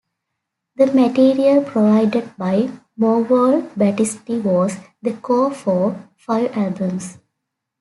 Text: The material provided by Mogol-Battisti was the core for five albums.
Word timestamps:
The 0.77 0.87
material 0.87 1.63
provided 1.63 2.35
by 2.35 2.71
Mogol-Battisti 2.97 4.41
was 4.41 4.75
the 4.99 5.13
core 5.17 5.53
for 5.53 6.09
five 6.17 6.57
albums. 6.57 7.19